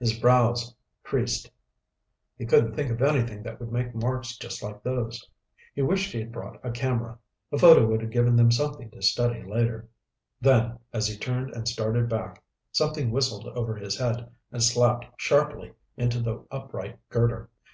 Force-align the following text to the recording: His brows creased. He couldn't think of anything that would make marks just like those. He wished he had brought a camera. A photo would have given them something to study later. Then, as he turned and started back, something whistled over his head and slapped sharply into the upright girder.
His 0.00 0.18
brows 0.18 0.74
creased. 1.02 1.50
He 2.38 2.46
couldn't 2.46 2.74
think 2.74 2.90
of 2.90 3.02
anything 3.02 3.42
that 3.42 3.60
would 3.60 3.70
make 3.70 3.94
marks 3.94 4.34
just 4.38 4.62
like 4.62 4.82
those. 4.82 5.28
He 5.74 5.82
wished 5.82 6.10
he 6.10 6.20
had 6.20 6.32
brought 6.32 6.58
a 6.64 6.70
camera. 6.70 7.18
A 7.52 7.58
photo 7.58 7.86
would 7.86 8.00
have 8.00 8.10
given 8.10 8.34
them 8.34 8.50
something 8.50 8.90
to 8.92 9.02
study 9.02 9.42
later. 9.42 9.86
Then, 10.40 10.78
as 10.94 11.06
he 11.06 11.18
turned 11.18 11.50
and 11.54 11.68
started 11.68 12.08
back, 12.08 12.42
something 12.72 13.10
whistled 13.10 13.46
over 13.48 13.76
his 13.76 13.98
head 13.98 14.30
and 14.50 14.62
slapped 14.62 15.04
sharply 15.20 15.74
into 15.98 16.20
the 16.22 16.46
upright 16.50 16.98
girder. 17.10 17.50